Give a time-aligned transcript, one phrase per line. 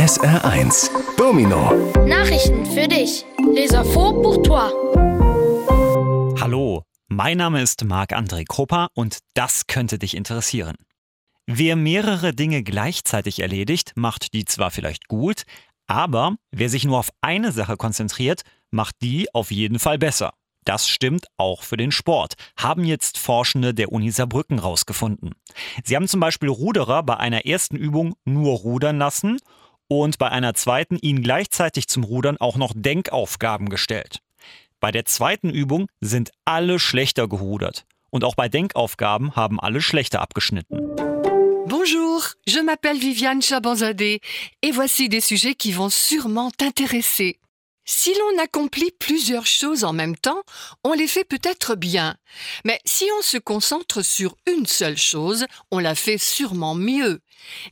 [0.00, 1.72] SR1 Domino
[2.06, 3.26] Nachrichten für dich.
[3.54, 4.70] Les infos pour toi.
[6.40, 10.76] Hallo, mein Name ist Marc-André Krupper und das könnte dich interessieren.
[11.46, 15.42] Wer mehrere Dinge gleichzeitig erledigt, macht die zwar vielleicht gut,
[15.86, 18.40] aber wer sich nur auf eine Sache konzentriert,
[18.70, 20.32] macht die auf jeden Fall besser.
[20.64, 25.34] Das stimmt auch für den Sport, haben jetzt Forschende der Uni Saarbrücken rausgefunden.
[25.84, 29.36] Sie haben zum Beispiel Ruderer bei einer ersten Übung nur rudern lassen
[29.90, 34.20] und bei einer zweiten ihnen gleichzeitig zum Rudern auch noch Denkaufgaben gestellt.
[34.78, 40.22] Bei der zweiten Übung sind alle schlechter gerudert und auch bei Denkaufgaben haben alle schlechter
[40.22, 40.78] abgeschnitten.
[41.66, 44.20] Bonjour, je m'appelle Viviane Chabanzadeh
[44.62, 47.36] et voici des sujets qui vont sûrement t'intéresser.
[47.92, 50.44] Si l'on accomplit plusieurs choses en même temps,
[50.84, 52.14] on les fait peut-être bien.
[52.64, 57.18] Mais si on se concentre sur une seule chose, on la fait sûrement mieux.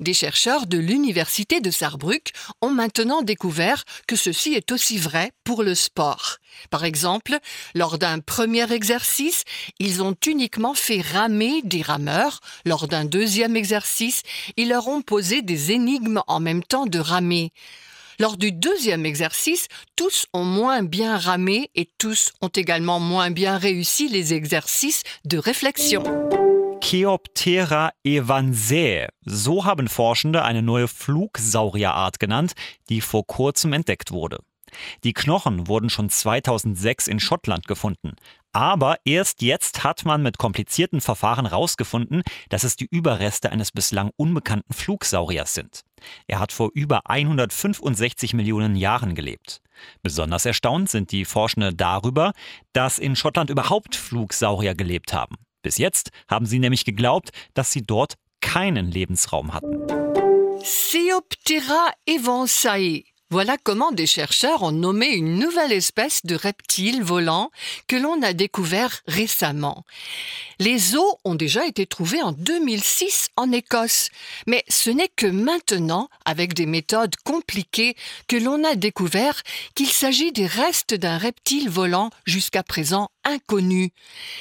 [0.00, 5.62] Des chercheurs de l'Université de Saarbrück ont maintenant découvert que ceci est aussi vrai pour
[5.62, 6.38] le sport.
[6.68, 7.38] Par exemple,
[7.76, 9.44] lors d'un premier exercice,
[9.78, 12.40] ils ont uniquement fait ramer des rameurs.
[12.66, 14.24] Lors d'un deuxième exercice,
[14.56, 17.52] ils leur ont posé des énigmes en même temps de ramer.
[18.20, 23.58] Lors du deuxième exercice, tous ont moins bien ramé et tous ont également moins bien
[23.58, 26.02] réussi les exercices de réflexion.
[26.82, 29.06] Cheoptera evansae.
[29.24, 32.54] So haben Forschende eine neue Flugsaurierart genannt,
[32.88, 34.38] die vor kurzem entdeckt wurde.
[35.04, 38.16] Die Knochen wurden schon 2006 in Schottland gefunden.
[38.52, 44.10] Aber erst jetzt hat man mit komplizierten Verfahren herausgefunden, dass es die Überreste eines bislang
[44.16, 45.82] unbekannten Flugsauriers sind.
[46.26, 49.60] Er hat vor über 165 Millionen Jahren gelebt.
[50.02, 52.32] Besonders erstaunt sind die Forschende darüber,
[52.72, 55.36] dass in Schottland überhaupt Flugsaurier gelebt haben.
[55.62, 59.86] Bis jetzt haben sie nämlich geglaubt, dass sie dort keinen Lebensraum hatten.
[60.62, 67.50] Ceoptera evansae Voilà comment des chercheurs ont nommé une nouvelle espèce de reptile volant
[67.86, 69.84] que l'on a découvert récemment.
[70.58, 74.08] Les os ont déjà été trouvés en 2006 en Écosse,
[74.46, 77.96] mais ce n'est que maintenant, avec des méthodes compliquées,
[78.28, 79.42] que l'on a découvert
[79.74, 83.90] qu'il s'agit des restes d'un reptile volant jusqu'à présent inconnu.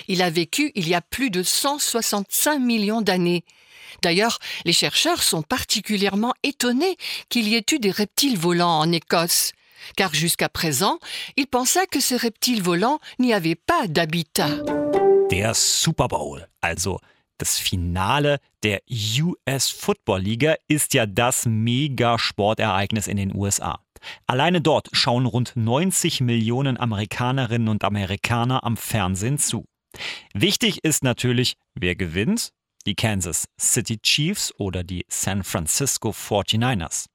[0.07, 3.43] Il a vécu il y a plus de 165 millions d'années.
[4.01, 6.97] D'ailleurs, les chercheurs sont particulièrement étonnés
[7.29, 9.53] qu'il y ait eu des reptiles volants en Écosse,
[9.95, 10.99] car jusqu'à présent,
[11.35, 14.49] ils pensaient que ces reptiles volants n'y avaient pas d'habitat.
[15.29, 16.99] Der Super Bowl, also
[17.37, 23.79] das Finale der US Football Liga, ist ja das Mega-Sportereignis in den USA.
[24.25, 29.65] Alleine dort schauen rund 90 Millionen Amerikanerinnen und Amerikaner am Fernsehen zu.
[30.33, 32.51] Wichtig ist natürlich, wer gewinnt
[32.87, 37.07] die Kansas City Chiefs oder die San Francisco 49ers.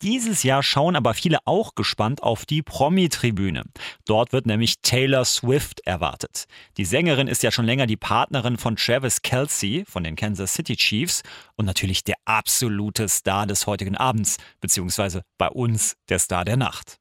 [0.00, 3.64] Dieses Jahr schauen aber viele auch gespannt auf die Promi-Tribüne.
[4.06, 6.44] Dort wird nämlich Taylor Swift erwartet.
[6.76, 10.76] Die Sängerin ist ja schon länger die Partnerin von Travis Kelsey von den Kansas City
[10.76, 11.22] Chiefs
[11.56, 16.98] und natürlich der absolute Star des heutigen Abends, beziehungsweise bei uns der Star der Nacht.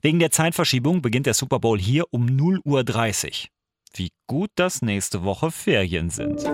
[0.00, 3.48] Wegen der Zeitverschiebung beginnt der Super Bowl hier um 0.30 Uhr.
[3.94, 6.44] Wie gut, dass nächste Woche Ferien sind.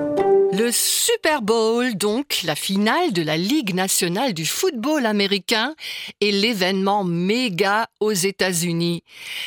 [0.57, 5.75] Le Super Bowl, donc la finale de la Ligue nationale du football américain,
[6.21, 9.03] est l'événement méga aux États-Unis.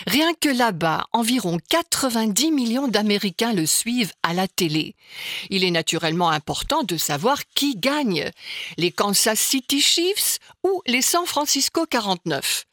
[0.05, 4.95] Rien que là-bas, environ 90 millions d'Américains le suivent à la télé.
[5.49, 8.29] Il est naturellement important de savoir qui gagne,
[8.77, 12.65] les Kansas City Chiefs ou les San Francisco 49.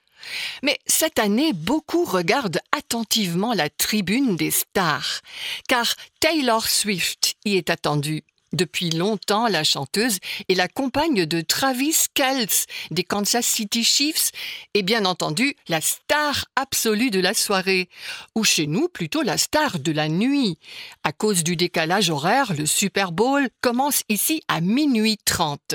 [0.62, 5.20] Mais cette année, beaucoup regardent attentivement la tribune des stars,
[5.68, 8.24] car Taylor Swift y est attendue.
[8.54, 10.18] Depuis longtemps, la chanteuse
[10.48, 14.30] est la compagne de Travis Kelce des Kansas City Chiefs
[14.74, 17.88] et bien entendu la star absolue de la soirée,
[18.36, 20.56] ou chez nous plutôt la star de la nuit.
[21.02, 25.74] À cause du décalage horaire, le Super Bowl commence ici à minuit 30.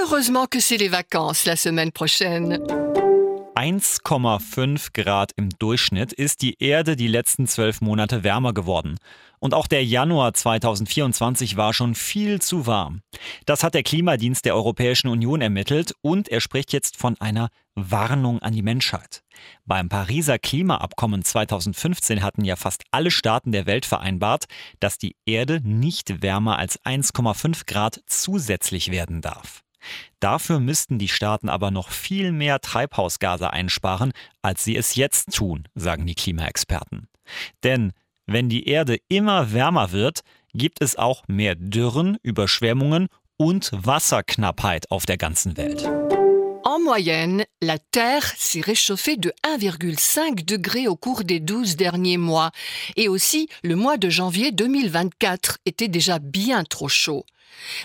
[0.00, 2.58] Heureusement que c'est les vacances la semaine prochaine.
[3.54, 8.96] 1,5 Grad im Durchschnitt ist die Erde die letzten zwölf Monate wärmer geworden.
[9.42, 13.00] Und auch der Januar 2024 war schon viel zu warm.
[13.44, 18.40] Das hat der Klimadienst der Europäischen Union ermittelt und er spricht jetzt von einer Warnung
[18.40, 19.24] an die Menschheit.
[19.64, 24.44] Beim Pariser Klimaabkommen 2015 hatten ja fast alle Staaten der Welt vereinbart,
[24.78, 29.64] dass die Erde nicht wärmer als 1,5 Grad zusätzlich werden darf.
[30.20, 35.66] Dafür müssten die Staaten aber noch viel mehr Treibhausgase einsparen, als sie es jetzt tun,
[35.74, 37.08] sagen die Klimaexperten.
[37.64, 37.92] Denn
[38.26, 40.20] wenn die Erde immer wärmer wird,
[40.54, 45.88] gibt es auch mehr Dürren, Überschwemmungen und Wasserknappheit auf der ganzen Welt.
[46.64, 52.50] En moyenne, la Terre s'est réchauffée de 1,5 degré au cours des 12 derniers mois
[52.96, 57.26] et aussi le mois de janvier 2024 était déjà bien trop chaud.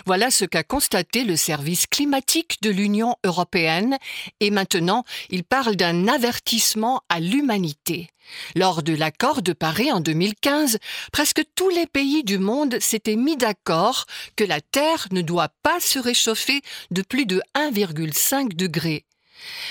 [0.06, 3.96] Voilà ce qu'a constaté le service climatique de l'Union européenne
[4.40, 8.08] et maintenant il parle d'un avertissement à l'humanité.
[8.54, 10.78] Lors de l'accord de Paris en 2015,
[11.12, 14.06] presque tous les pays du monde s'étaient mis d'accord
[14.36, 16.60] que la Terre ne doit pas se réchauffer
[16.90, 19.04] de plus de 1,5 degré.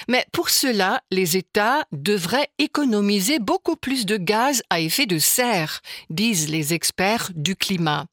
[0.07, 5.81] Mais pour cela, les États devraient économiser beaucoup plus de gaz à effet de serre,
[6.09, 8.05] disent les experts du climat.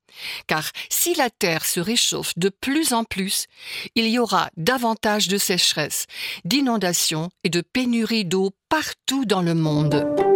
[0.46, 3.46] Car si la Terre se réchauffe de plus en plus,
[3.94, 6.06] il y aura davantage de sécheresse,
[6.44, 10.33] d'inondations et de pénurie d'eau partout dans le monde.